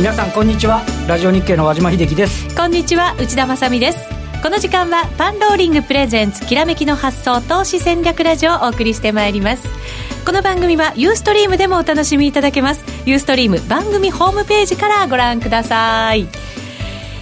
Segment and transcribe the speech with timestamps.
[0.00, 0.82] 皆さんこんにちは。
[1.06, 2.56] ラジオ日経の和島秀樹です。
[2.56, 3.98] こんにちは内田まさです。
[4.42, 9.68] この時間はパンローリングプレゼンツきらめきの発想投資戦略ラジオをお送りしてまいります。
[10.24, 12.82] この番組はユーストリームでもお楽しみいただけます。
[13.04, 16.26] ユーストリーム番組ホームページからご覧ください。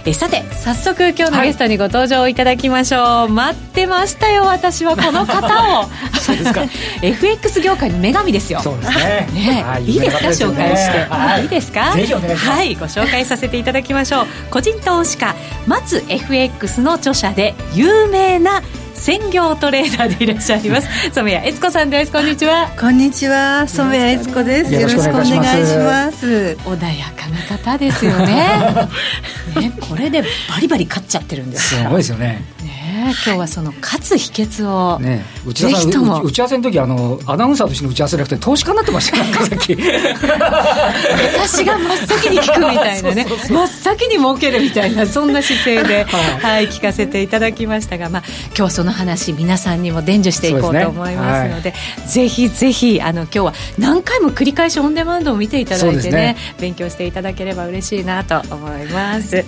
[0.05, 5.89] えさて早速今日のゲストにご登場いただきましょう、はい、待ってましたよ私はこの方を。
[6.19, 6.63] そうですか。
[7.01, 8.59] FX 業界の女神ですよ。
[8.61, 9.27] そうですね。
[9.33, 11.91] ね、はい、いいですか紹介して、はい、いいですか？
[11.95, 12.49] ぜひお願いします。
[12.49, 14.27] はいご紹介させていただきましょう。
[14.49, 15.35] 個人投資家
[15.67, 18.61] 松 FX の著者で有名な
[18.99, 20.87] 専業トレーダーでいらっしゃいます。
[21.13, 22.11] 染谷悦子さんです。
[22.11, 22.69] こんにちは。
[22.79, 23.65] こんにちは。
[23.67, 24.73] 染谷悦子です。
[24.73, 25.33] よろしくお願いし
[25.77, 26.57] ます。
[26.65, 28.89] 穏やかな方ですよね。
[29.55, 32.43] ねこれでバリバリ勝っちゃってるんですすごいですよね
[33.01, 43.25] 今日はその勝つ秘訣を、ね、内田さん打ち合わせの時あのアナウンサーとしての打ち合わせじゃなくて投資家になってましたよさっき私が真っ先に聞くみたいなね。
[43.25, 48.23] 真っ先に儲けるみたいなそんな姿勢で、はい、はい、聞かせていただきましたが、まあ、
[48.57, 51.77] 今日その話皆さんにも伝授していこうと思いますので、ね。
[51.97, 59.45] はい、ぜひぜひあの今日は何回も繰り返しオンデマンドを見ていただいてね、ね、勉強していただければ嬉しいなと思います。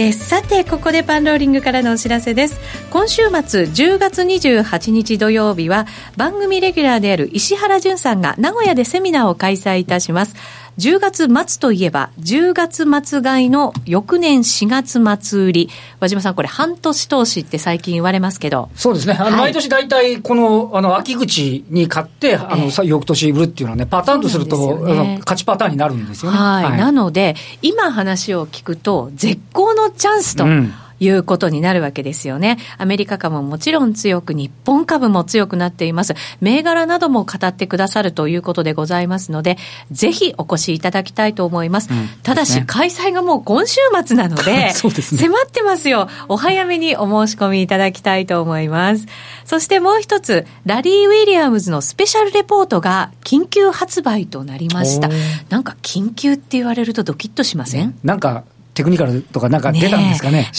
[0.00, 2.60] えさてここでパンローリングからのお知らせです。
[2.90, 10.36] 今週末10月28日土曜日は番組レギュラーである石原淳さんが名古屋でセミナーを開催いたします。
[10.78, 14.68] 10月末といえば、10月末買いの翌年4
[15.02, 15.70] 月末売り。
[15.98, 18.70] 和島さん、これ半年投資って最近言われますけど。
[18.76, 19.16] そうですね。
[19.18, 26.38] あの、はい、毎年大体、この、あの、秋口に買って、あの、えー、翌年売るっていうのはね、パターンとすると、ね、勝ちパターンになるんですよね。
[26.38, 26.64] はい。
[26.64, 30.44] はい、なので、今話を聞くと、絶好のチャンスと。
[30.44, 32.58] うんいうことになるわけですよね。
[32.78, 36.14] アメリカ株ももちろん強く、日本株も強くなっています。
[36.40, 39.58] 銘柄なども語ってくださるということでございますので、
[39.90, 41.88] ぜひお越しいただきたいと思います。
[41.90, 44.52] うん、ただし、開催がもう今週末なので、
[45.16, 46.08] ね、迫ってますよ。
[46.28, 49.06] お早めにお申し込みいただきたいと思います。
[49.44, 55.08] そしてもう一つ、ラリー・ウィリアムズのスペシャルレポートが緊急発売となりました。
[55.48, 57.94] なんか緊急って言われるとドキッとしません？
[58.04, 58.44] なんか
[58.78, 60.50] テクニカルとかなんか出たんですかね、ね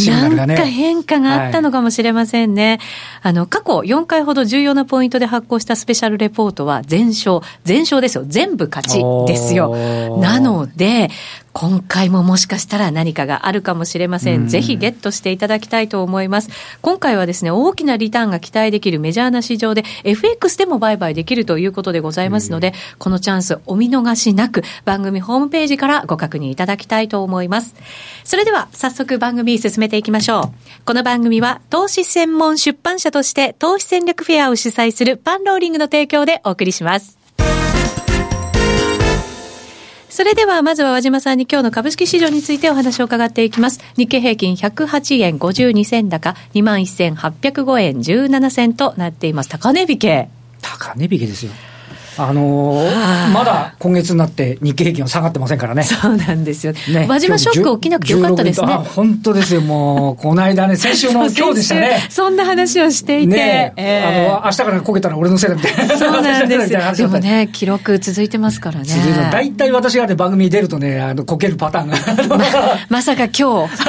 [0.46, 0.46] ね。
[0.46, 2.80] なんか変化があったのかもしれませんね。
[3.22, 8.26] はい、あの、過去4回ほど重要なポイントで発行したスペシャルレポートは全勝、全勝ですよ。
[8.28, 10.18] 全部勝ちですよ。
[10.20, 11.10] なので、
[11.60, 14.48] 今回ももしかしたら何かがあるかもしれません。
[14.48, 16.50] ぜひゲットしていただきたいと思います。
[16.82, 27.76] 今回はですね、大きなリターンが期待できるメジャーな市場で FX でも売買できるということでございますので、このチャンスお見逃しなく番組ホームページからご確認いただきたいと思います。
[28.24, 30.86] それでは早速番組進めていきましょう。
[30.86, 37.19] この番組は投資専門出版社として投資戦略フェアを主催するパンローリングの提供でお送りします。
[40.20, 43.80] それではまずは和島さんに今日の株式市場についてお話を伺っていきます。
[43.96, 49.50] 日経平均108円52銭高、21,805円17銭となっています。
[49.50, 50.28] 高値引け。
[50.62, 51.54] 高値引けですよ。
[52.22, 55.84] あのー、まだ今月になって日経平均は下がってませんからね。
[55.84, 56.74] そうなんですよ。
[56.74, 58.74] ね、輪島ショック起きなくてよかったですね。
[58.74, 59.62] 本当ですよ。
[59.62, 62.08] もう、この間ね、 先週の今日でしたね。
[62.10, 63.36] そんな話をしていて。
[63.36, 65.96] ね、えー、あの、明日からこけたら俺のせいだみたいな。
[65.98, 66.94] そうなんですよ。
[66.94, 68.86] でもね、記録続いてますからね。
[69.32, 71.98] 大体私がね、番組に出るとね、あの、こけるパターンが。
[72.90, 73.84] ままさか今日、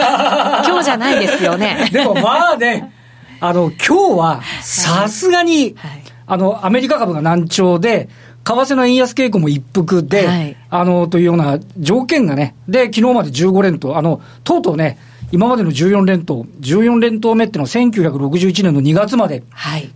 [0.67, 1.89] 今日じゃないですよね。
[1.91, 2.93] でもまあね、
[3.41, 8.09] あの、今日は、さすがに、はいはい、あの、アメリカ株が難聴で、
[8.45, 14.99] 為替の円安傾向も一服で、はい、あの、というような条件がね、で、昨日まで15連投、あの、とうとうね、
[15.33, 19.43] 今までの14連投、14連投目っていうのは1961年の2月までっ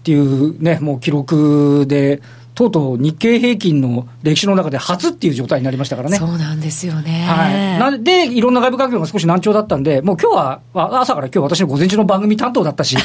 [0.03, 2.23] ていうね、はい、もう記録で、
[2.55, 6.19] とうとう日経平均の歴史の中で初っていう状態になりましたからね。
[6.19, 7.25] そうなんですよね。
[7.27, 7.79] はい。
[7.81, 12.97] なんで、いろんな外部環境が少し難聴だったんで、もう今日は、朝から今日私の午前中の番組担当だったし。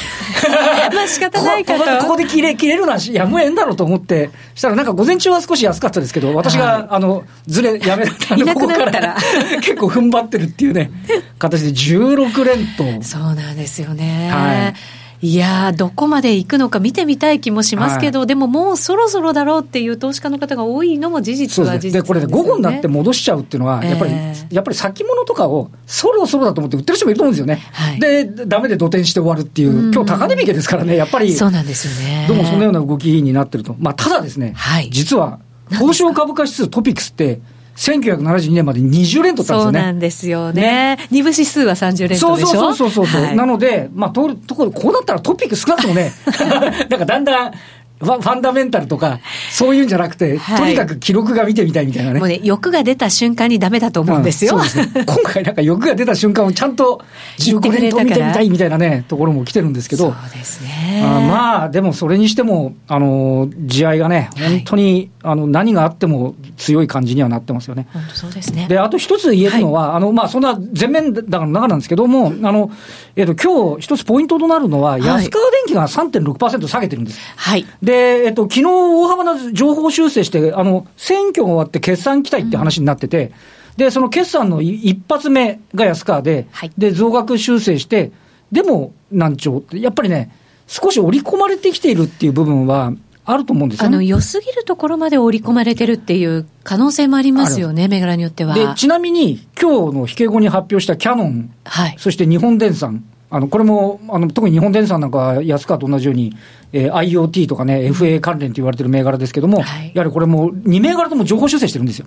[0.94, 1.84] まあ仕方ないかと。
[1.84, 9.16] ここここで切れ、切れるなし、やむをえんだろうと思って、したらなんか午前中は少し安かったですけど、私が、はい、あの、ずれやめたんで、ここから
[9.62, 10.90] 結構踏ん張ってるっていうね、
[11.38, 13.02] 形で16連投。
[13.02, 14.30] そうなんですよね。
[14.30, 14.74] はい。
[15.22, 27.56] いやどこまで行くのか見てみたい気もしますけど、はい、でももうそろそろだろうっていう投資家の方が多いのも事実は事実で、ね、これ、ね、午後になって戻しちゃうっていうのは、やっぱり、えー、やっぱり先物とかをそろそろだと思って売ってる人もいると思うんですよね。
[27.72, 32.24] はい、で、だめで土転して終わるっていう、今日高値引けですからね、やっぱり、そうなんですよね。
[32.26, 33.76] どうもそのような動きになってると。
[33.78, 37.40] まあ、ただですね、はい、実は、東証株価指数トピックスって、
[37.76, 39.62] 1972年まで20連取ったんですよね。
[39.62, 40.98] そうなんですよね。
[41.10, 42.74] 二、部指数は30連取でしょ？
[42.74, 46.12] そうそうそうそう、はい、なので、まあ、とところ、こうなったらトピック少なくともね、
[46.90, 47.52] なんかだんだん、
[48.00, 49.20] ファンダメンタルとか、
[49.50, 52.18] そういうんじゃなくて、はい、とにかく記録が見てみたいみたいなね。
[52.18, 54.56] もうね、欲が出た瞬間にダメだと思うんですよ。
[54.56, 55.04] うん、そうですね。
[55.06, 57.02] 今回なんか欲が出た瞬間をちゃんと
[57.38, 60.04] 15年と見てみたいみたいなね、ところも来てるんですけど。
[60.04, 61.02] そうですね。
[61.04, 67.88] あまあ、でもそれにしても、あの、地合いがね、本当に、はい、あの、何があっても強い感じにはなってますよね。
[67.92, 68.66] 本当そうですね。
[68.68, 72.70] で、あと一つ言えるのは、はい、あの、まあ、そんな全面だから中なんですけども、あの、
[73.16, 77.20] えっ、ー、と、今日一つポイントとなるのは、安川電機が3.6%下げてるんです。
[77.36, 77.66] はい。
[77.82, 83.32] で、えっ、ー、と、昨日大幅な情報修正して、あの、選挙が終わって決算期待って話になってて、うん
[83.80, 88.12] で、その決算の一発目が安川で、はい、で、増額修正して、
[88.52, 90.30] でも難聴って、やっぱりね、
[90.66, 92.92] 少し織り込まれてきているっていう部分は
[93.32, 98.54] あると思うんですよ、ね、あの、良すぎるところまで織り込まれてるっていう可能性もありますよね、銘柄によっては。
[98.54, 106.36] で、ちなみに、今日の引け後に発表したキャノン、はい、そして日本電産、あの、これも、あの、特に日本電産なんかは安川と同じように、
[106.72, 112.06] えー、IoT とかね、FA 関連と言われてる銘柄ですけども、はい、やはりこれも、2銘柄とも情報修正してるんですよ。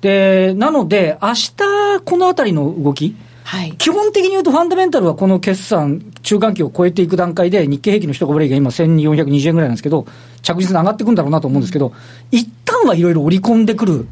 [0.00, 1.54] で、なので、明日
[2.04, 3.14] このあたりの動き、
[3.50, 10.06] はい、基本的に言うと、ファンダメンタルはこの決算、中間期を超えていく段階で、日経平均の一株レイが今、1420円ぐらいなんですけど、
[10.40, 11.92] 着実に上がっていくんだろうなと思うんですけど、
[12.30, 14.06] 一旦はいろいろ織り込んでくる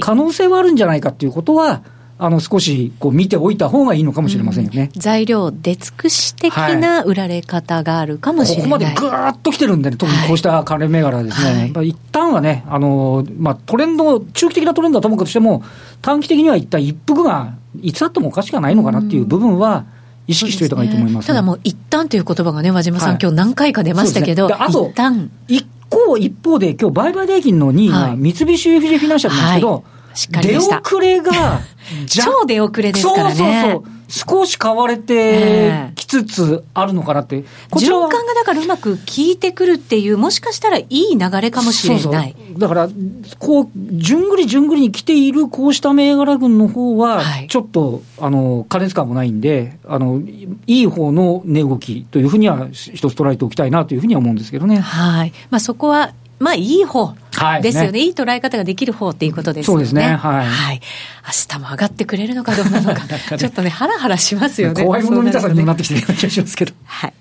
[0.00, 1.82] 可能性はあるんじゃないかっていうことは、
[2.24, 15.64] あの少しこう見ておいた方がいいのかもしれませんよね、うん、材料出尽くし的な売られ方があるかもしれない、はい、ここまでぐーっと来てるんで、ね、特にこうした関連銘柄ですね、はい、一旦はね、あのまあ、トレンド、中期的なトレンドはともかくしても、
[16.00, 19.84] 短期的には一旦一服がいつあってもおかしくはないのかなっていう部分は、
[20.28, 25.30] 意識しておいた方がいいと思います、ね、ただもう、一旦という言葉がね、和島さん、はい、今日何回か出ましたけど、ね、あと、一旦。
[25.48, 31.60] 一方で、今日売買代金の2位が三菱 UFJ フィナンシャルなんですけど、しっかり出遅れが、
[32.06, 33.34] 超出遅れですからね。
[33.34, 33.82] そうそうそう。
[34.12, 37.44] 少し買われてきつつあるのかなって。
[37.70, 42.02] 循環がだからうまく効いてくるっていう、もしかしたらいい流れかもしれない。
[42.02, 42.90] そうそうだから、
[43.38, 50.20] こう、じゅんぐりじゅんぐりに来ているこうした銘柄群の方は、ちょっと、あの、加熱感もないんで、あの、
[50.66, 54.78] いい方の値動きというふうには一つ捉えておきたいなというふうには思うんですけどね。
[54.78, 55.32] はい。
[55.48, 56.12] まあそこは
[56.42, 57.14] まあ、いい方
[57.62, 59.84] ですよね、はいね、いい捉え方ができる方っていうことですよね。
[59.86, 60.16] そうですね。
[60.16, 60.46] はい。
[60.46, 60.80] はい。
[61.24, 63.02] 明日も上がってくれるのかどうなのか、
[63.38, 64.82] ちょっとね、ハラハラしますよね。
[64.82, 66.72] 怖いもの見たさにもなってきてるような気がしますけど。
[66.84, 67.14] はい。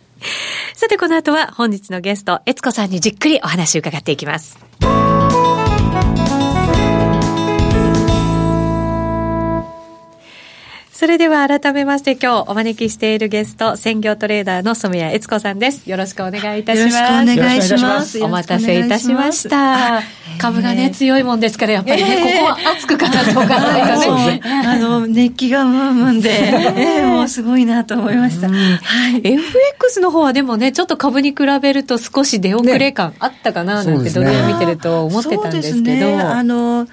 [0.75, 4.59] さて、この後は本日のゲスト、悦子さんにじっくりお話を伺っていきます。
[11.01, 15.89] それでは改めまして今日お招きしているゲスト、専業トレーダーの染谷悦子さんです。
[15.89, 16.95] よろしくお願いいたします。
[16.95, 18.23] よろしくお願いします。
[18.23, 20.03] お待たせいたしました。
[20.37, 24.41] 株がね、強いもんですから、やっぱりね、ここは熱く語っておかないとね。
[24.43, 28.47] あの、熱気がムンムンで、えー、もうすごいなと思いました。
[28.47, 28.53] は
[29.09, 29.21] い。
[29.23, 36.19] FX の方はでもね、ちょっと株に比べると少し出遅れ感あったかな、なんてドル円見てると思ってたんですけど。
[36.19, 36.85] あの、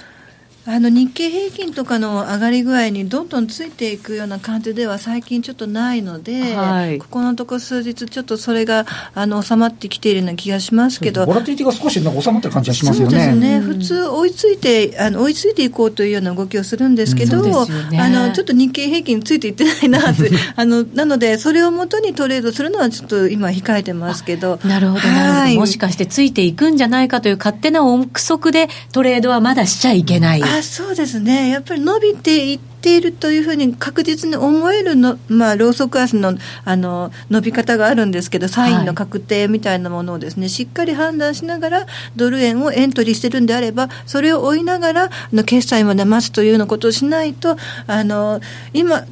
[0.71, 8.85] あの日経平均とかの上がり具合にどんどんついていくような感じでは最近ちょっとないので、はい、ここのとこ数日ちょっとそれが
[9.15, 11.25] あの収まってきているような気がしますけど。
[11.25, 13.11] ボラティティが少しなんか収まってる感じがしますよね。
[13.11, 20.23] そうですね、普通追いついてあの追いついていこうというような動きをするんですけど、うんね、あのちょっと日経平均ついていってないなと
[20.57, 24.61] あのなのでそれをもとにトレードするのはちょっと今控えてますけど。
[24.65, 31.51] なるほどなるほど、もしかしてついていくんじゃないかという勝手な憶測でトレードはまだしちゃいけない、あそうですね。
[31.51, 41.87] やっぱり伸びていっているというふうに確実に思えるの、まあ、ローソク足のあの伸び方があるんですけど、サインの確定みたいなものをですね、はい、しっかり判断しながら、
[42.17, 48.41] ドル円をエントリーしてるんであれば、それを追いながら、あの決済まで待つというようなことをしないと、あの
[48.73, 49.05] 今、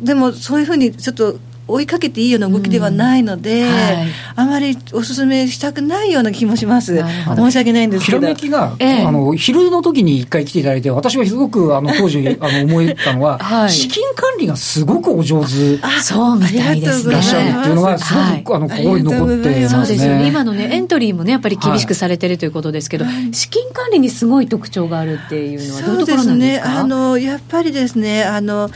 [0.00, 1.38] でもそういうふうにちょっと
[1.70, 7.02] 追いかけていいような動きではないので、うんはい、あまりお勧めしたくないような気もします。
[7.36, 8.18] 申し訳ないんですけど。
[8.18, 15.78] ひらめきが、ええ、あの、昼の時に一回来ていただいて、私はすごく、あの、当時、あの、思ったのは、 はい、資金管理がすごくお上手。
[15.82, 17.10] あ、そうみたいですね。
[17.10, 19.68] いらっしゃるっていうのが、すごく、はい、あの、心に残ってますね。
[19.68, 20.28] そうですよね。
[20.28, 26.66] 今のね、エントリーもね、やっぱり厳しくされてるということですけど、資金管理にすごい特徴があるっていうのは、どういうところなんですか？
[26.66, 26.80] そうですね。
[26.80, 28.70] あの、やっぱりですね、あの、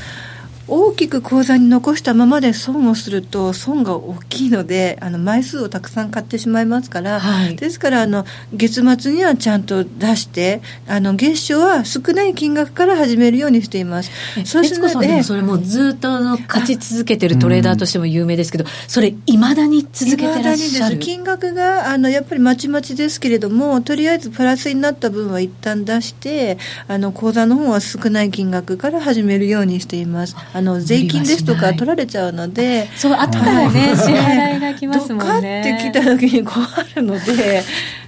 [0.67, 14.11] 大きく口座に残したままで損をすると損が大きいのであの枚数をたくさん買ってしまいますから、はい、ですからあの月末にはちゃんと出してあの月初は少ない金額から始めるようにしています。
[14.45, 20.99] そうするとそれもずっとの勝ち続けてるトレーダーとしても有名ですけど、それいまだに続けてらっしゃる？
[20.99, 30.37] 金額があのやっぱりまちまちですけれどもとりあえずプラスになった分は一旦出してあの口座の方は少ない金額から始めるようにしています。
[30.57, 35.21] あの税金ですとか取られちゃうので、そう後からね、支払いがきますもんね。
[35.21, 37.65] ドカって来た時に困るので。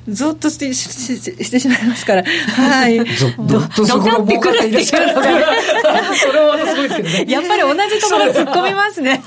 [0.09, 2.99] ゾッとしてしししてしまいますから、はい。
[2.99, 7.25] ゾッとするってくるっていうのそれはすごいですけどね。
[7.29, 9.21] やっぱり同じところ突っ込みますね。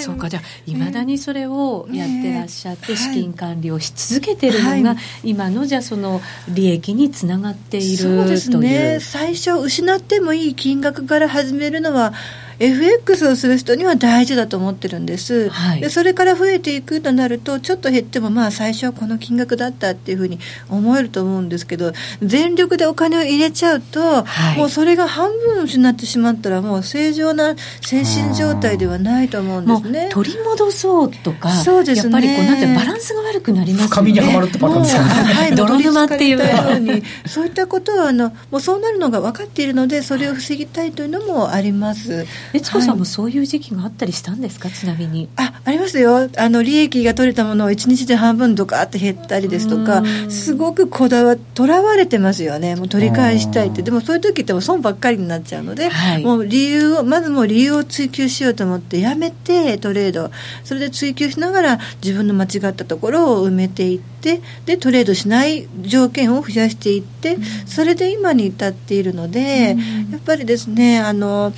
[0.00, 8.98] そうか、じゃあ、いまだにそれをやってらっしゃって、資金管理をし続けてるのが、今のじゃその利益につながっているそうですね。
[9.00, 12.12] 最初、失ってもいい金額から始めるのは、
[12.60, 20.38] FX をする人には大事だと思ってるんです、はい、でそれから増えていくとなるとちょっと減ってもまあ最初はこの金額だったっていうふうに
[20.68, 30.08] 思えると思うんですけど全力でお金を入れちゃうと、はい、もうそれが半分失ってしまったらもう正常な精神状態ではないと思うんですね。
[30.12, 33.88] 取り戻そうとかそうです、ね、やっぱりこうなんてバランスが悪くなりますね。
[33.88, 36.44] 深みにはまるってパターンですかね、はい、泥沼っていうよ
[36.76, 45.28] うにそういったことはあのもうそうなるのが分かっているのでそれを防ぎたいというのもあります悦子さんもそういう時期があったりしたんですか、ちなみに。
[45.36, 46.28] あありますよ。
[46.36, 60.30] あの、利益が取れたものを1日で半分とかって減ったりですとか、すごくこだわとらわれてますよね、もう取り返したいって、でもそういう時っても損ばっかりになっちゃうので、はい、もう理由を、まずもう理由を追求しようと思って、やめてトレード、
[60.64, 69.76] それで追求しながら、自分の間違ったところを埋めていって、でトレードしない条件を増やしていって、それで今に至っているので、
[70.10, 71.52] やっぱりですね、あの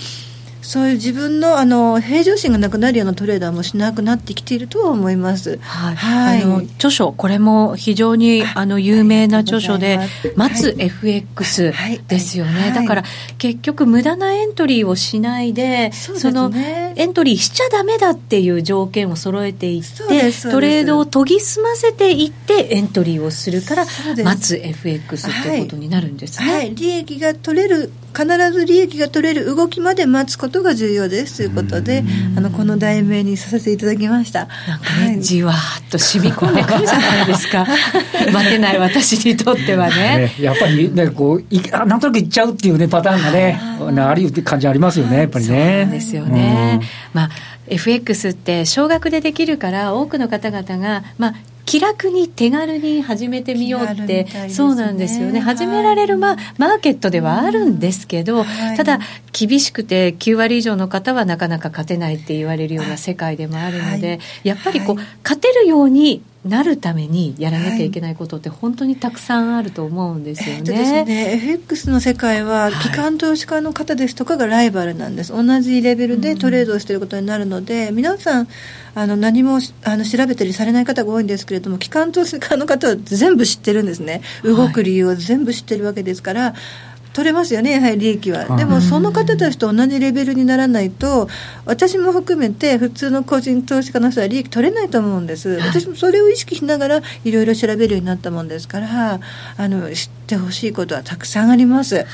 [0.63, 5.59] そういう自分のあの平常心がなくなるようなトレーダーもしなくなってきているとは思います。
[5.59, 5.97] はい。
[5.97, 9.99] はい、あの著書これも非常にあの有名な著書で、
[10.37, 11.73] 待つ FX
[12.07, 13.05] ですよね、だから
[13.39, 26.53] 結局無駄なエントリーをしないで、そのエントリーしちゃダメだっていう条件を揃えていって、トレードを研ぎ澄ませていってエントリーをするから待つ FX っていうことになるんですね。
[26.53, 32.03] はい、利益が取れる必ず利益が取れる動きまで待つことが重要ですということで、
[32.37, 34.47] あのこの題名にさせていただきました。
[34.47, 37.65] はい、じわーっと染み込んでくるじゃないですか。
[38.33, 39.95] 待てない私にとってはね。
[39.95, 43.61] ねやっぱりね、こういなんとなくいっちゃうっていうねパターンがね、
[44.01, 45.83] あありって感じありますよね、やっぱりね。
[45.85, 46.81] そうですよね。
[47.15, 47.31] まあ
[47.67, 58.99] FX って少額でできるから多くの方々が、まあ、気楽に手軽に始めてみようって、ね、そうなんですよね、始められる、まあ、マーケットではあるんですけど、はい、ただ、
[59.33, 70.59] 厳しくて9割以上の方はなかなか勝てないって言われるような世界でもあるので、はい、やっぱりこう、勝てるようになるためにやらなきゃいけないことって本当にたくさんあると思うんですよね。
[70.59, 71.33] えー、ですね。
[71.35, 78.49] FX の世界は機関投資家の方ですとかがライバルなんです、同じレベルでトレードをしていることになるので、うん、皆さん
[78.95, 84.23] あの何もあの調べたりされない方が多いんですけれども機関投資家の方は全部知ってるんですね。
[84.43, 86.43] 動く理由を全部知ってるわけですから。
[86.43, 88.57] はい取れますよね、やはり利益は。
[88.57, 91.29] でも、その方たちと同じレベルにならないと、
[91.65, 95.59] 私も含めて、普通の個人投資家の人は利益取れないと思うんです。
[95.61, 99.21] 私もそれを意識しながら、いろいろ調べるようになったもんですから、
[99.57, 101.97] あの知ってほしいことはたくさんあります。
[101.97, 102.05] はい、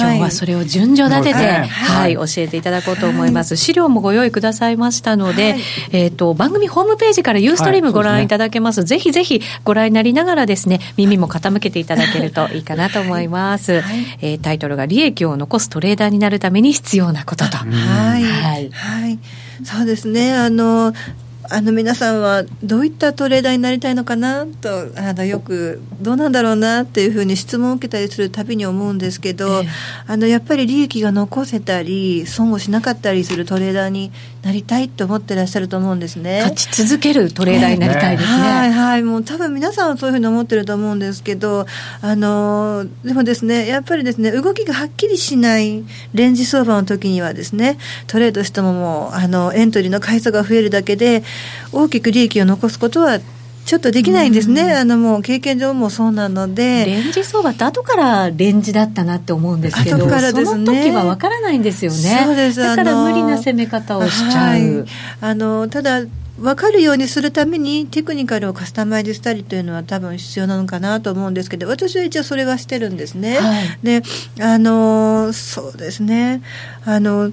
[0.00, 3.56] 今日はそれを順序立てて、はい、教えていただこうと思います。
[3.56, 5.56] 資料もご用意くださいましたので、
[5.92, 8.84] えっ、と、番組ホームページからユーストリームご覧いただけます。
[8.84, 13.80] ぜひぜひご覧になりながらですね、耳も傾けていただけるといいかなと思います。
[13.80, 17.56] はいえー、タイトルが利益を残すトレーダーになるために必要なことと。
[17.58, 18.22] はい。
[18.22, 18.70] はい。
[18.70, 19.18] はい。
[19.64, 20.34] そうですね。
[20.34, 20.92] あの、
[21.50, 29.66] あの皆さんはどういったトレーダーになりたいのかなとあのよくどうなんだろうなっていうふうに質問を受けたりするたびに思うんですけど、えー、
[30.06, 34.10] あのやっぱり利益が残せたり損をしなかったりするトレーダーに
[34.44, 36.40] なりたいと思ってらっしゃると思うんですね。
[36.42, 41.66] 勝ち続けるトレーダーになりたいですね、はいはいもう多分皆さんはそういうふうに思ってると思うんですけど
[42.00, 51.22] あのでもですねやっぱりですね動きがはっきりしないレンジ相場の時にはですねトレードしてももうあのエントリーの回数が増えるだけで
[51.72, 53.18] 大きく利益を残すことは
[53.64, 62.60] ちょっとできないんですね、うん、あのもう経験上もそうなので、レンジ相場って後からレンジだったなって思うんですけど、後からです、ね、その時は分からないんですよね、そうです。
[62.60, 64.52] だから無理な攻め方をしちゃう。
[64.52, 64.84] はい、
[65.20, 66.02] あのただ
[66.38, 73.38] 分かるようにするためにテクニカルをカスタマイズしたりというのは多分必要なのかなと思うんですけど私は一応それはしてるんですね。
[73.38, 74.02] はい、で
[74.40, 76.42] あのそうですね。
[76.84, 77.32] あの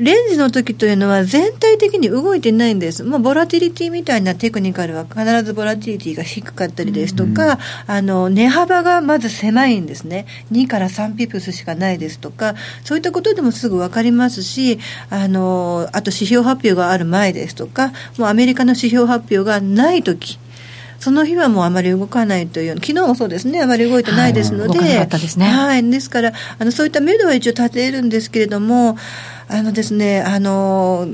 [0.00, 3.04] レンジの時というのは全体的に動いてないんです。
[3.04, 10.24] もうボラティリティみたいなテクニカルは必ずボラティリティが低かったりですとか、うん、あの、値幅がまず狭いんですね。
[10.52, 14.78] 2から3ピプスしかないですとか、そういったことでもすぐ分かりますし、
[15.10, 20.38] あの、あと指標発表がある前ですとか、もうアメリカの指標発表がない時、
[20.98, 28.98] その日はもうあまり動かないという昨日もそうですねあまり動いてないですので、はい、ですね、はい、ですからあのそういった目処は一応立てるんですけれども
[29.50, 31.06] あのですねあの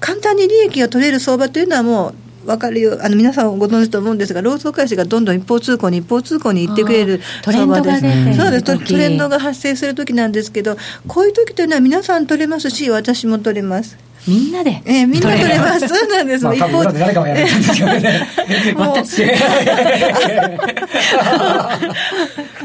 [0.00, 2.14] 簡単に利益が取れる相場というのはもう
[2.46, 8.84] 分かるよあの皆さんご存知と思うんですが、労働開始がどんどん一方通行に一方通行に行ってくれるトレンドがそうです。
[8.84, 13.96] トレンドが発生するときなんですけど、こういう時というのは皆さん取れますし、私も取れます。
[14.26, 14.82] みんなで。
[14.84, 15.88] えー、みんな取れます。
[15.88, 16.44] そうなんです。
[16.44, 18.28] まあ、一方誰かもやるんですけどね。
[18.76, 19.22] 私。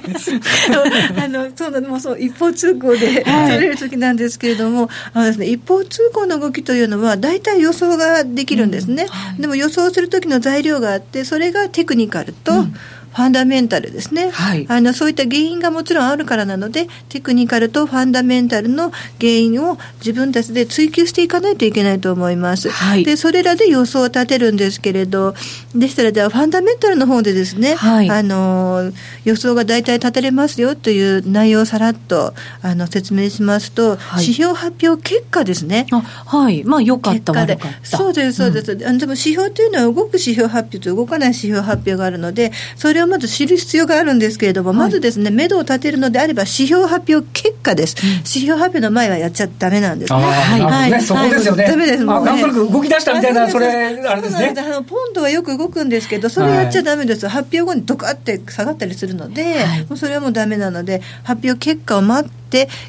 [1.17, 12.73] あのそうなのもうそう一方通行で取れる時なんですけれども、あのですね、一方通行の動きというのは大体予想ができるんですね、うんはい、でも予想する時の材料があってそれがテクニカルと、うん
[13.17, 25.33] ファンダメンタルですね、はい、あのそういった原因がもちろんあるからなのでテクニカルとファンダメンタルの原因を自分たちで追求していかないといけないと思います、はい、でそれらで予想を立てるんですけれど
[25.73, 28.91] でしたらじゃあファンダメンタルの方でですね、はい、あの
[29.25, 35.87] 予想が大体立てれますよという内容をさらっとあの説明しますと、指標発表結果ですね。
[35.91, 36.63] はい。
[36.63, 37.97] まあ良かった悪かった。
[37.97, 50.13] そうですそうです、うん、あのでも指標というのは動く指標発表と動かない指標発表があるのでそれをまず知る必要があるんですけれども、はい、まずですね、目処を立てるのであれば、指標発表結果です、うん、指標発表の前はやっちゃだめなんです。
[50.13, 50.19] ね。
[50.19, 50.91] はい、はい。
[50.91, 51.65] ね、そこですよね。
[51.67, 52.03] ダメです。
[52.03, 54.53] もう、ね、なんとなく動き出したみたいな、それ、あれですね。
[54.57, 62.37] あのポンドはよく動くんですけど、それやっちゃだめです、発表後にドカって下がったりするので、もうそれはもうだめなので、発表結果を待って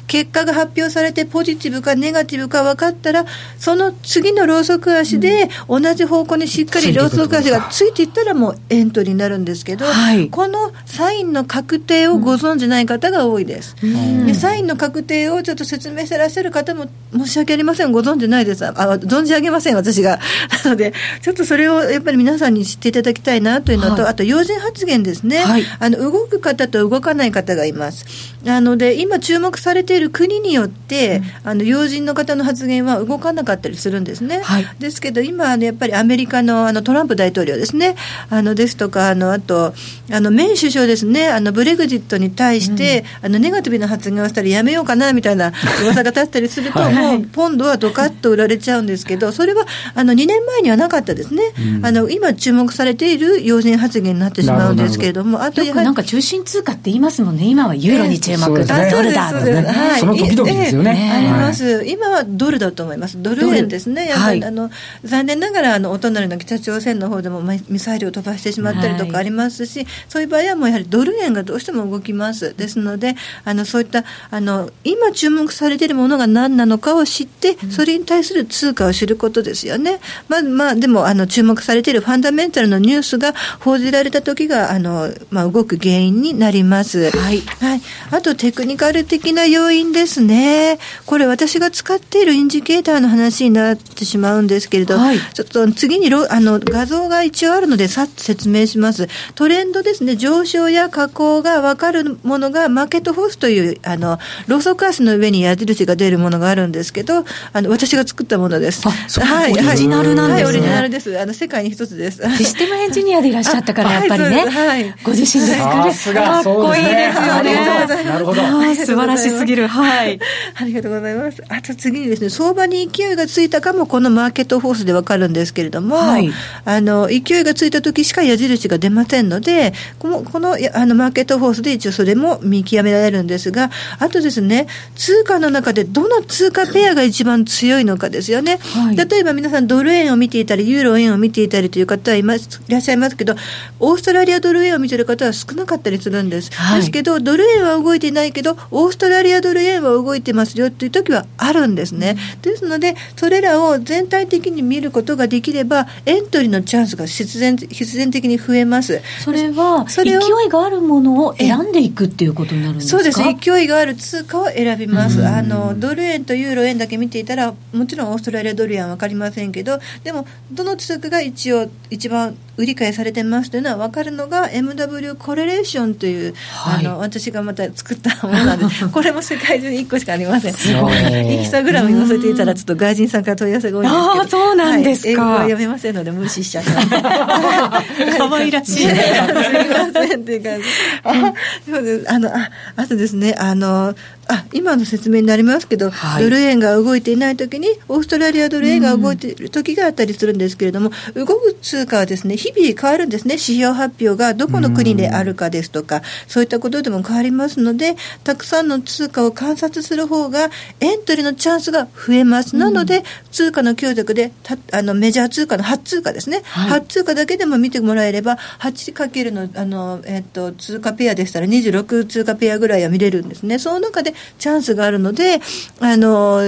[0.07, 3.25] 結果が発表されてポジティブかネガティブか分かったら
[3.57, 17.91] その次のローソク足で同じ方向にしっかりローソク足がついていったらもうエントリーになるんですけど、はい、このサインの確定をご存じない方が多いです、うん、でサインの確定をちょっと説明してらっしゃる方も申し訳ありません。
[17.91, 18.65] ご存じないです。
[18.65, 20.19] あ存じ上げません私が。
[20.63, 28.05] なのでちょっとそれをやっぱり皆さんに知っていただきたいなというのと、はい、あと要人発言ですね、はい、あの動く方と動かない方がいます。
[28.43, 34.41] なので今注目されている国によって、うん、あの要人の方の発言は動かなかったりするんですね。
[34.41, 37.95] はい、ですけど今、ね、やっぱりアメリカのあのトランプ大統領ですね、
[38.29, 39.73] あのですとか、あのあと
[40.11, 51.43] あのメイン首相ですね、あのブレグジットに対して、うん、あのネガティブな発言をしたらやめようかなみたいな 噂が立ったりすると、はい、もうポンドはドカッと売られちゃうんですけど、それはあの2年前にはなかったですね、
[51.77, 59.61] うん、あの今注目されている要人発言になってしまうんですけれども、あとなんか中心通貨って言いますもんね、今はユーロに注目、えー、ドルだとね。
[59.61, 61.11] はい、その時々ですよね。
[61.13, 64.69] あります、今はドルだと思います、ドル円ですね、やっぱり、あの
[65.03, 79.99] 残念ながらあのお隣の北朝鮮の方でもミサイルを飛ばしてしまったりとかありますし、そういう場合はもうやはりドル円がどうしても動きます、ですので、あのそういったあの今注目されているものが何なのかを知って、それに対する通貨を知ることですよね。
[80.27, 87.11] まあまあ、でもあの注目されているファンダメンタルのニュースが報じられた時があのまあ動く原因になります。
[87.11, 87.41] はい。
[87.41, 87.81] はい。
[88.11, 90.79] あとテクニカル的な要因ですね。
[91.05, 99.07] これ私が使っているインジケーターの話になってしまうんですけれど、はい、ちょっと次にあの画像が一応あるのでさっと説明します。
[99.35, 108.87] トレンドですね、上昇や下降が分かるものがマーケットフォースというあのローソク足の上に矢印が出るものがあるんですけど、あの私が作ったものです。
[108.87, 110.43] はい、オリジナルなんですね。
[110.43, 111.19] はい、オリジナルです。
[111.19, 112.21] あの世界に一つです。
[112.37, 116.15] システムエンジニアでいらっしゃったから やっぱりね、はい、ご自身で作る。
[116.15, 118.03] かっこいいですよね。
[118.05, 118.41] なるほど。
[118.75, 119.67] 素晴らしすぎる。
[119.69, 120.19] はい。
[120.55, 121.43] ありがとうございます。
[121.49, 126.31] あと次にですね、相場に勢いがついたかも、このマーケットフォースでわかるんですけれども、はい、
[126.65, 138.59] あの、勢いがついた時しか矢印が出ませんので、この、この、あの、マーケットフォースで一応それも見極められるんですが、あとですね、通貨の中でどの通貨ペアが一番強いのかですよね。
[138.61, 143.35] はい、例えば皆さんドル円を見ていたり、ユーロ円を見ていたりという方はいますいらっしゃいますけど、
[143.79, 146.51] オーストラリアドル円を見てる方は少なかったりするんです。
[146.53, 152.17] はい、ですけど、ドル円は動いていないけど、オーストラリアドル円は動いてますよっていう時はあるんですね。
[152.41, 159.01] ですので、それらを全体的に見ることができれば、エントリーのチャンスが必然必然的に増えます。
[159.23, 162.97] それは、それ勢いがあるものを選んでいくっていうことになるんですか？
[162.97, 163.19] そうです。
[163.41, 165.25] 勢いがある通貨を選びます。
[165.25, 180.53] あの、ドル円とユーロ円だけ見ていたら、もちろんオーストラリアドル円は分かりませんけど、でも、どの通貨が一応、一番売り買いされてますというのは分かるのが MW コレレーションという、はい、あの私がまた作ったものなんです ここれも世界中に1個しかありません。
[180.53, 180.93] すごい。
[181.33, 184.19] インスタグラムに載せていたら、ちょっと外人さんから問い合わせが多いんですけど。
[184.19, 185.09] ああ、そうなんですか。
[185.09, 187.81] 英語は読めませんので、無視しちゃった。
[188.17, 188.73] 可愛らしい。
[188.73, 190.67] すみませんっていう感じ。
[191.03, 191.33] あ、
[191.65, 192.11] そうです。
[192.11, 193.95] あの、あ、あとですね、あの、
[194.31, 210.49] あ今の説明になりますけど、はい、ドル円が動いていないときに、オーストラリアドル円が動いているときがあったりするんですけれども、動く通貨はですね日々変わるんですね、指標発表がどこの国であるかですとか、そういったことでも変わりますので、たくさんの通貨を観察する方が、
[210.79, 212.55] エントリーのチャンスが増えます。
[212.55, 223.59] なので、通貨の強弱でたあのメジャー通貨の8通貨ですね、はい、8通貨だけでも見てもらえれば、8× のあの、えっと、通貨ペアでしたら26通貨ペアぐらいは見れるんですね。
[223.59, 225.39] その中でチャンスがあるので、
[225.79, 226.41] あの、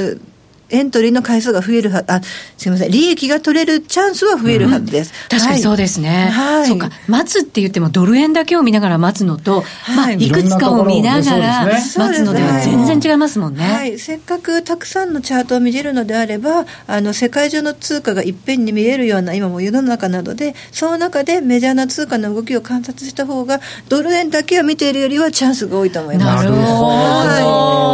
[0.72, 2.22] エントリーの回数が増えるはあ、
[2.58, 5.14] すみません、利益が取れるチャンスは増えるはずです。
[5.32, 6.30] うん、確かにそうですね。
[6.32, 6.68] はい。
[6.68, 13.64] そうか、待つって言ってもドル円だけを見ながら待つのと、はい、まあ、いくつかを見ながら待つのでは全然違いますもんね。
[13.64, 14.00] はい。
[14.00, 26.46] せっかくたくさんのチャートを見れるのであれば、あの、世界中の通貨がいっぺんに見えるような今も世の中なので、その中でメジャーな通貨の動きを観察した方が、ドル円だけを見ているよりはチャンスが多いと思います。
[26.46, 26.62] なるほど。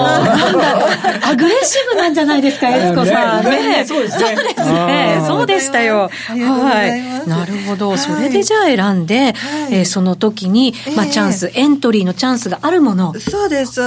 [0.08, 3.44] はい、アグレッシブなんじゃないですか、エスコさん。
[3.46, 5.24] ね、そうですね。
[5.26, 6.10] そうでしたよ。
[6.28, 7.28] はい。
[7.28, 7.98] なるほど。
[7.98, 9.34] それでじゃあ選んで、
[9.72, 13.14] えその時に、まあチャンス、エントリーのチャンスがあるもの。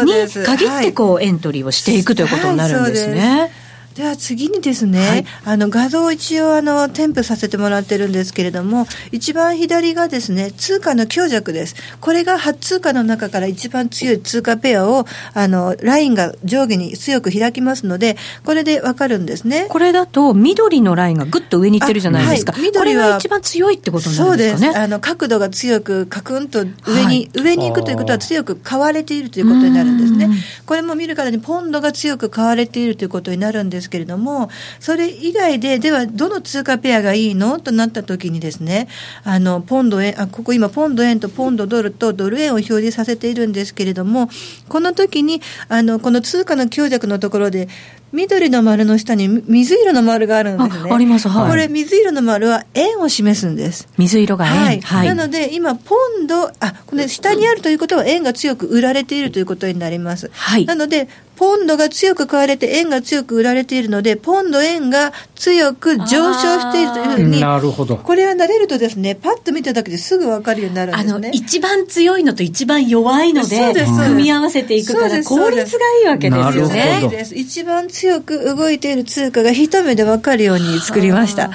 [0.04, 0.12] に
[0.44, 3.52] 限ってこうエントリーをしていくということになるんですね。
[3.94, 11.74] では次にですね、はい、あの画像を一応あの添付させてもらってるんですけれども、一番左がですね、通貨の強弱です。
[12.00, 19.66] これが8通貨の中から一番強い通貨ペアを、あの、ラインが上下に強く開きますので、これでわかるんですね。
[19.68, 22.52] これだと、緑のラインがぐっと上にいってるじゃないですか。
[22.52, 24.66] はい、緑は一番強いってことになるんですかね。
[24.66, 24.78] そうです。
[24.78, 30.30] あの、角度が強く、カクンと上に、はい、上に行くということは強く買われているということになるんですね。
[30.64, 37.60] これも見るからにポンドが強く買われているということになるんですけれども、それ以外で、ではどの通貨ペアがいいの？
[37.60, 38.88] となったときにですね、
[39.24, 44.28] あの、ポンド円、あ、ここ今、ポンド円とポンドドルとドル円を表示させているんですけれども、
[44.68, 47.68] この時に、あの、この通貨の強弱のところで、
[48.12, 50.90] 緑の丸の下に水色の丸があるんですね。
[50.92, 51.50] あります、はい。
[51.50, 53.86] これ、水色の丸は円を示すんです。
[53.98, 54.52] 水色が円。
[54.52, 54.80] はい。
[54.80, 60.28] はい、なので、今、ポンド、あ、この下にあるということは円が強く売られているということになります。
[60.32, 60.66] はい。
[60.66, 61.08] なので、
[61.40, 67.96] ポンドが強く買われて円が強く売られているので、ポンド円が強く上昇しているというふうに、なるほど。
[67.96, 71.12] これは慣れるとですね、パッと見ただけですぐ分かるようになるんですね。
[71.14, 77.26] あの、一番強いのと一番弱いので、組み合わせていくから、効率がいいわけですよね。
[77.34, 81.50] 一番強く動いている通貨が一目で分かるように作りました。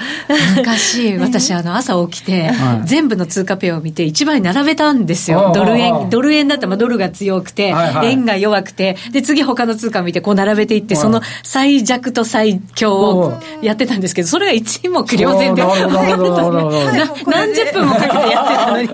[0.56, 2.50] 昔、 私、あの、朝起きて、
[2.86, 5.52] 全部の通貨ペアを見て、一番に並べたんですよ。
[5.54, 7.72] ドル円、ドル円だったら、ドルが強くて、
[8.02, 18.88] 円が弱くて、で、次他の通貨見て、こう並べていって、その最弱と最強をやってたんですけど、それが一目瞭然で、何十分もかけてやってたのに。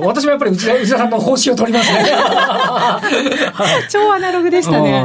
[0.06, 2.04] 私もやっぱり内田さんの方針を取りますね。
[3.90, 5.04] 超アナログでしたね。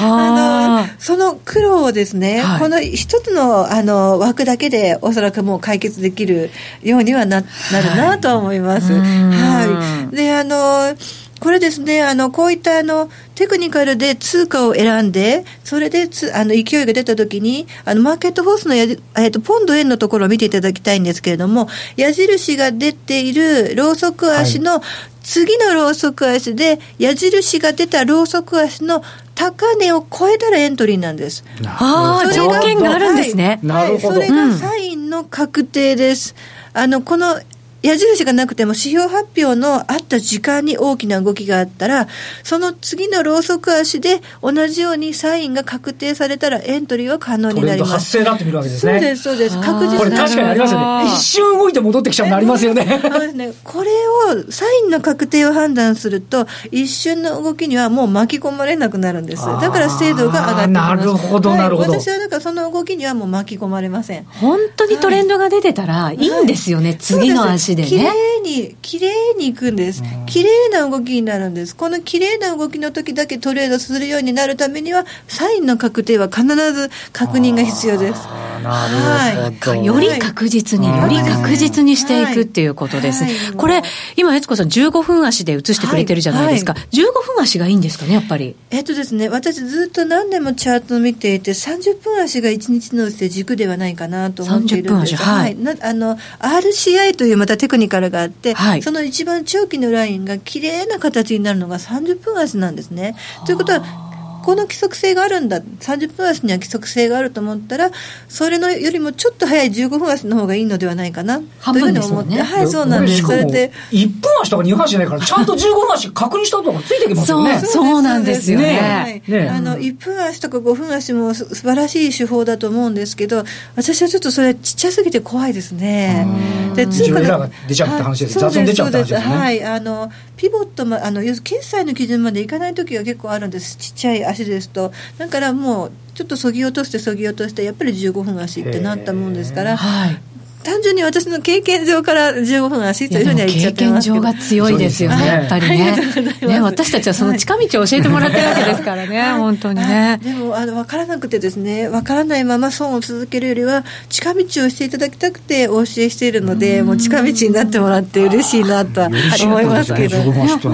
[0.00, 6.50] あの、その苦労をですね、この一つのあの枠だけでおそらくもう解決できる
[6.82, 8.92] ようにはななるなと思います。
[8.92, 10.16] はい。
[10.16, 10.94] で、あの、
[11.42, 18.84] これですね、あの、こういったあの、テクニカルで通貨を選んで、それでつあの勢いが出たときに、あの、マーケットフォースのや、
[19.18, 24.82] えっ、と、ポンド円のところを見ていただきたいんですけれども、矢印が出ているローソク足の、
[25.24, 29.02] 次のローソク足で、矢印が出たローソク足の
[29.34, 31.42] 高値を超えたらエントリーなんです。
[31.66, 33.58] ああ、条件があるんですね。
[33.66, 36.36] はい、それがサインの確定です。
[36.72, 37.40] あの、この
[37.82, 42.08] 矢印がなくても指標発表のあった時間に大きな動きがあったら、
[42.42, 47.92] その次のローソク足で同じようにサインが確定されたらエントリーは可能になります。
[47.92, 48.92] 発生だって見るわけですね。
[48.92, 49.56] そうです、そうです。
[49.60, 51.04] 確実これ確かにありますよね。
[51.06, 53.00] 一瞬動いて戻ってきちゃうのありますよね。
[53.02, 53.52] そうですね。
[53.64, 59.44] これを、サインの確定を判断すると、一瞬の動きにはもう巻き込まれなくなるんです。
[59.44, 60.96] だから精度が上がってきます。
[60.96, 61.92] なるほど、なるほど。
[61.92, 64.24] 私はだからその動きにはもう巻き込まれません。
[64.24, 67.88] 本当にトレンドが出てたらいいんですよね、次の足でね。
[67.88, 70.02] 綺麗にに、綺麗にいくんです。
[70.26, 71.74] 綺麗な動きになるんです。
[71.74, 78.51] この綺麗な動きの時だけトレードするようになるためには、サインの確定は必ず確認が必要です。
[78.62, 79.74] なるほど。
[79.74, 83.24] より確実に、より確実にしていくっていうことです。
[83.56, 83.82] これ、
[84.16, 86.74] 今、悦子さん15分足で映してくれてるじゃないですか。
[86.92, 87.02] 15
[87.34, 88.56] 分足がいいんですかね、やっぱり。
[88.70, 95.16] えっとですね、私ずっと何年もチャートを見ていて、30分足が1日のうちで軸ではないかなと思っているんです。
[95.16, 95.56] はい。
[95.56, 103.16] なあの、RCI というまたテクニカルがあって、はい、その一番長期のラインが綺麗な形になるのが30分足なんですね。
[103.46, 104.11] ということは、
[104.42, 107.90] この規則性があるんだ、30分足には規則性があると思ったら、
[108.28, 113.22] それのよりもちょっと早い15分足の方がいいのではないかな、というふうに思って、ね、はい、そうなんです。
[113.22, 113.72] それで。
[113.90, 117.58] 1分足とか2分足じゃないから、ちゃんと15分足確認したとかついてきますよね。
[117.60, 119.22] そうそうなんですよね。
[119.26, 123.44] ねあの、1分足とか5分足も素晴らしい手法だと思うんですけど、
[123.76, 126.26] 私はちょっとそれちっちゃすぎて怖いですね。
[126.74, 128.38] で、通貨が出ちゃった話です。
[128.38, 129.36] 雑音出ちゃった話ですね。
[129.36, 130.10] はい、あの、
[130.42, 133.76] ピボットも、あの、決済の基準までいかない時が結構あるんです。
[133.76, 134.90] ちっちゃい足ですと。
[135.16, 140.20] だからもう、ちょっとそぎ落としてそぎ落として、やっぱり15分足ってなったもんですから、はい、
[140.62, 145.96] 単純に私の経験上から15分足というふうには言っちゃってます経験上が強いですよね、やっぱりね。
[146.42, 150.20] ね、私たちはその近道を教えてもらってるわけですからね、本当にね。
[150.22, 160.18] でも、あの、わからなくてですね、わからないまま損を続けるよりは、近道をしていただきたくてお教えしているので、もう近道になってもらって嬉しいなとは思いますけど。
[160.22, 160.72] 本当そう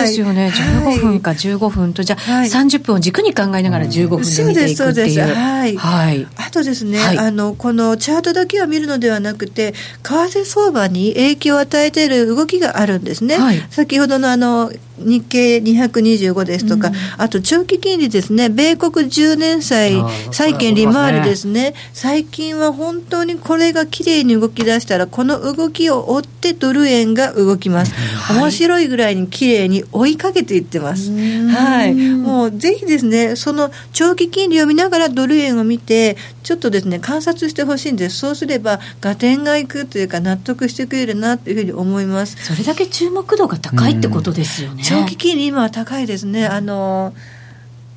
[0.00, 0.52] ですよね。
[0.54, 4.34] 15分か15分と、じゃあ30分を軸に考えながら15分で見ていくっていう。
[4.34, 5.20] そうです、そうです。
[5.20, 5.76] はい。
[5.76, 6.26] はい。
[6.36, 13.38] あとですね、あの、このチャートだけを見るのではなくて、為替相場に影響を与えている動きがあるんですね。
[13.38, 27.92] はい、先ほどのあの日経225ですとか、うん、あと長期金利ですね、米国10年債債券利回りですね、最近は本当にこれがきれいに動き出したら、この動きを追ってドル円が動きます。
[28.30, 31.10] 面白いぐらいにきれいに追いかけていってます。
[31.10, 31.94] はい。
[31.94, 38.18] もうぜひですね、その長期金利を見ながらドル円を見て、ちょっとですね、観察してほしいんです。
[38.18, 42.36] そうすれば、合点がいくというか、納得してくれるなというふうに思います。
[42.42, 44.82] それだけ注目度が高いってことですよね。
[44.88, 46.46] 長期金利今は高いですね。
[46.46, 47.12] あの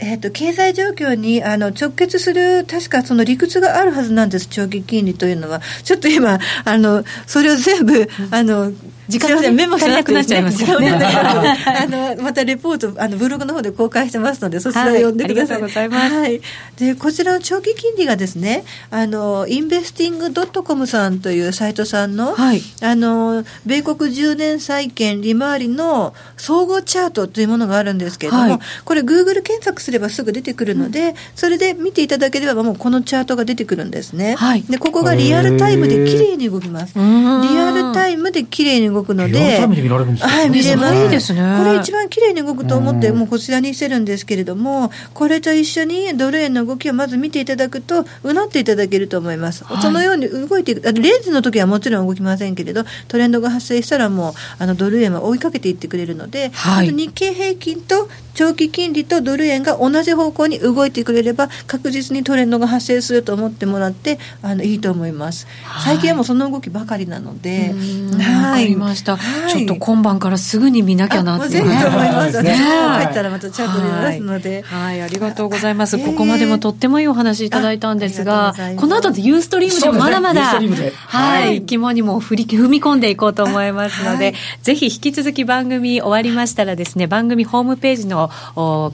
[0.03, 5.61] えーと、経済状況にあの直結する、確かその理屈があるはずなんです、長期金利というのは。
[5.83, 8.71] ちょっと今、あのそれを全部、あの
[9.11, 10.91] 時間がメモしなくなっちゃいますよね。
[10.95, 16.15] あのまたレポートあのブログの方で公開してますのでそちらを読んでください、ありがとうございます。
[16.15, 16.41] はい、
[16.77, 34.35] でこちらの長期金利がですね、あのインベスティングドットコムさんというサイトさんの、はい、あの米国10年債券利回りの総合チャートというものがあるんですけれども、はい、これグーグル検索すればすぐ出てくるので、うん、それで見ていただければもうこのチャートが出てくるんですね。
[34.35, 36.93] はい、でここがリアルタイムで綺麗に動きます。
[36.97, 39.39] リアルタイムで綺麗に動くので。
[39.39, 40.95] はい、見れます。
[40.95, 41.41] いいですね。
[41.63, 49.63] これ一番綺麗に動くと思って、もうこちらにしてるんですけれども、これと一緒にドル円の動きをまず見ていただくと、うなっていただけると思います。
[49.63, 65.47] はい、そのように動いていく、レンズの時はもちろん動きませんけれど、トレンドが発生したらもう、あのドル円は追いかけていってくれるので、はい、日経平均と長期金利とドル円が同じ方向に動いてくれれば、確実にトレンドが発生すると思ってもらって、あのいいと思います。
[65.83, 67.73] 最近はもうその動きばかりなので、
[68.19, 69.17] はい、わかりました。
[69.49, 71.49] ちょっと今晩からすぐに見なきゃなって。
[71.49, 72.41] ぜひと思います。
[72.41, 74.91] ね、帰ったらまたチャート見ますので、はい。
[74.91, 75.97] はい、ありがとうございます。
[75.97, 88.20] ここまでもとってもいいお話いただいたんですが、この後でユーストリームでもまだまだ、ね、はい、肝にも振り踏み込んでいこうと思いますので、ぜひ引き続き番組終わりましたらですね、番組ホームページの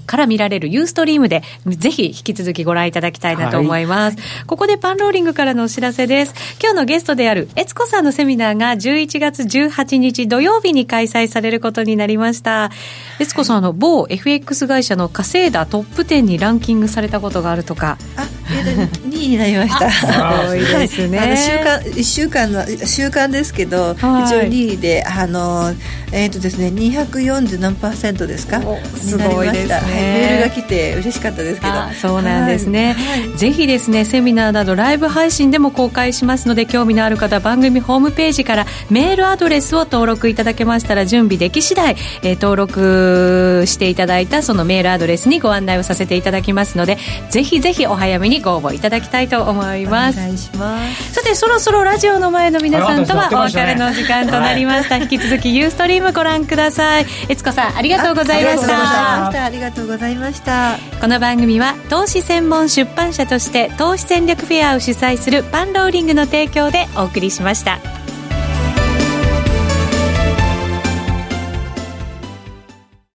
[0.06, 4.18] から見られるユーストリームで、ぜひ引き続きご覧いただきたいなと思います。
[4.46, 6.34] ここでパンローリングからのお知らせです。
[6.62, 12.72] 今日のゲストである悦子さんのセミナーが11月18日土曜日に開催されることになりました。
[13.20, 17.98] 悦子さんあの某 FX 会社の稼いだトップ10にランキングされたことがあるとか。
[18.16, 19.92] あ2位になりました。
[19.92, 20.06] す
[20.48, 25.74] ごいですね、はい、週間1週間の週間ですけど、はい、一応2位であの
[26.12, 28.62] えっ、ー、とですね240何パーセントですか？
[28.96, 31.74] すごいですね、はい、メールが来て嬉しかったですけど。
[32.00, 32.96] そうなんですね、
[33.36, 46.98] ぜひですねセミナーなどライブ配信でも公開しますので興味のある方番組ホームページからメールアドレスを登録いただけましたら準備でき次第、えー、登録していただいたそのメールアドレスにご案内をさせていただきますので
[47.30, 50.20] ぜひぜひお早めにご応募いただきたいと思います。
[50.20, 51.14] お願いします。
[51.14, 57.06] さてそろそろラジオの前の皆さんとはお別れの時間となりました、引き続きユーストリームご覧ください。
[57.30, 59.46] 悦子さんありがとうございました。
[59.46, 60.78] ありがとうございました。
[61.00, 67.80] この番組は投資専門出版社として投資戦略フェアを主催するパンローリングの提供でお送りしました